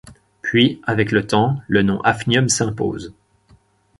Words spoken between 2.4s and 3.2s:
s'impose.